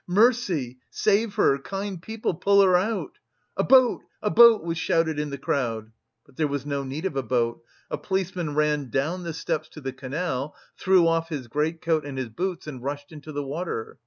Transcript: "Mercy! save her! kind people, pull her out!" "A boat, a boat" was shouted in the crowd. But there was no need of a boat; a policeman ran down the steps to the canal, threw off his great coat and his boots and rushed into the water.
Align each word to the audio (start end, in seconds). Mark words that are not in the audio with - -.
"Mercy! 0.09 0.79
save 0.89 1.35
her! 1.35 1.59
kind 1.59 2.01
people, 2.01 2.33
pull 2.33 2.63
her 2.63 2.75
out!" 2.75 3.19
"A 3.55 3.63
boat, 3.63 4.01
a 4.23 4.31
boat" 4.31 4.63
was 4.63 4.79
shouted 4.79 5.19
in 5.19 5.29
the 5.29 5.37
crowd. 5.37 5.91
But 6.25 6.37
there 6.37 6.47
was 6.47 6.65
no 6.65 6.83
need 6.83 7.05
of 7.05 7.15
a 7.15 7.21
boat; 7.21 7.61
a 7.91 7.99
policeman 7.99 8.55
ran 8.55 8.89
down 8.89 9.21
the 9.21 9.31
steps 9.33 9.69
to 9.73 9.79
the 9.79 9.93
canal, 9.93 10.55
threw 10.75 11.07
off 11.07 11.29
his 11.29 11.47
great 11.47 11.83
coat 11.83 12.03
and 12.03 12.17
his 12.17 12.29
boots 12.29 12.65
and 12.65 12.81
rushed 12.81 13.11
into 13.11 13.31
the 13.31 13.43
water. 13.45 13.99